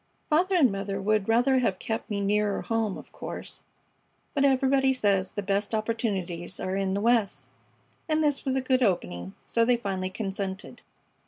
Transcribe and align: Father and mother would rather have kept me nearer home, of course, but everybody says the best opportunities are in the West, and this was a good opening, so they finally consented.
Father 0.31 0.55
and 0.55 0.71
mother 0.71 0.99
would 0.99 1.29
rather 1.29 1.59
have 1.59 1.77
kept 1.77 2.09
me 2.09 2.21
nearer 2.21 2.63
home, 2.63 2.97
of 2.97 3.11
course, 3.11 3.61
but 4.33 4.43
everybody 4.43 4.91
says 4.93 5.29
the 5.29 5.43
best 5.43 5.75
opportunities 5.75 6.59
are 6.59 6.75
in 6.75 6.95
the 6.95 7.01
West, 7.01 7.45
and 8.09 8.23
this 8.23 8.43
was 8.43 8.55
a 8.55 8.61
good 8.61 8.81
opening, 8.81 9.35
so 9.45 9.63
they 9.63 9.77
finally 9.77 10.09
consented. 10.09 10.81